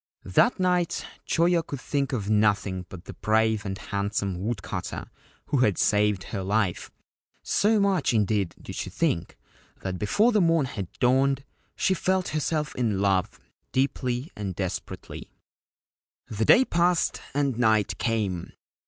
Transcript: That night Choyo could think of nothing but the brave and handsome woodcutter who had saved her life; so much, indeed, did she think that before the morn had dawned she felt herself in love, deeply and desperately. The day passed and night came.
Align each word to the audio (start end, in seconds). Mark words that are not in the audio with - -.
That 0.25 0.59
night 0.59 1.05
Choyo 1.27 1.61
could 1.61 1.79
think 1.79 2.11
of 2.11 2.27
nothing 2.27 2.87
but 2.89 3.05
the 3.05 3.13
brave 3.13 3.63
and 3.67 3.77
handsome 3.77 4.41
woodcutter 4.43 5.11
who 5.45 5.57
had 5.59 5.77
saved 5.77 6.23
her 6.33 6.41
life; 6.41 6.89
so 7.43 7.79
much, 7.79 8.11
indeed, 8.11 8.55
did 8.59 8.73
she 8.75 8.89
think 8.89 9.37
that 9.83 9.99
before 9.99 10.31
the 10.31 10.41
morn 10.41 10.65
had 10.65 10.91
dawned 10.93 11.43
she 11.75 11.93
felt 11.93 12.29
herself 12.29 12.73
in 12.73 12.99
love, 12.99 13.39
deeply 13.71 14.31
and 14.35 14.55
desperately. 14.55 15.29
The 16.29 16.45
day 16.45 16.65
passed 16.65 17.21
and 17.35 17.59
night 17.59 17.99
came. 17.99 18.53